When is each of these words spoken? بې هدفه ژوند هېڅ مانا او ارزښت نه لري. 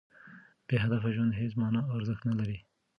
بې 0.67 0.75
هدفه 0.83 1.09
ژوند 1.15 1.37
هېڅ 1.41 1.51
مانا 1.61 1.81
او 1.85 1.93
ارزښت 1.99 2.23
نه 2.29 2.35
لري. 2.39 2.57